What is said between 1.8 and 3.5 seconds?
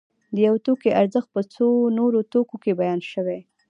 نورو توکو کې بیان شوی